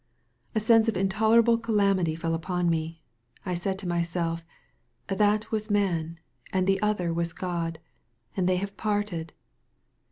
A 0.55 0.59
sense 0.59 0.87
of 0.87 0.97
intolerable 0.97 1.59
calamity 1.59 2.15
fell 2.15 2.33
upon 2.33 2.71
me. 2.71 3.03
I 3.45 3.53
said 3.53 3.77
to 3.77 3.87
myself: 3.87 4.43
"That 5.09 5.51
was 5.51 5.69
Man! 5.69 6.17
And 6.51 6.67
thp 6.67 6.79
other 6.81 7.13
was 7.13 7.33
God! 7.33 7.77
And 8.35 8.49
they 8.49 8.55
have 8.55 8.75
parted 8.77 9.33